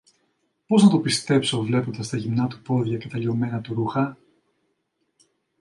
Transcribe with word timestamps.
Πώς 0.65 0.83
να 0.83 0.89
το 0.89 0.99
πιστέψω, 0.99 1.61
βλέποντας 1.63 2.09
τα 2.09 2.17
γυμνά 2.17 2.47
του 2.47 2.61
πόδια 2.61 2.97
και 2.97 3.07
τα 3.07 3.17
λιωμένα 3.17 3.61
του 3.61 3.73
ρούχα; 3.73 4.17